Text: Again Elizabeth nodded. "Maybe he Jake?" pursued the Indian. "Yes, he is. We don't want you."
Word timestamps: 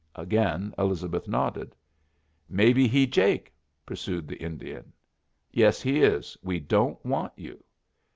Again 0.15 0.73
Elizabeth 0.79 1.27
nodded. 1.27 1.75
"Maybe 2.49 2.87
he 2.87 3.05
Jake?" 3.05 3.53
pursued 3.85 4.27
the 4.27 4.41
Indian. 4.41 4.93
"Yes, 5.51 5.79
he 5.79 6.01
is. 6.01 6.35
We 6.41 6.59
don't 6.59 6.97
want 7.05 7.33
you." 7.35 7.63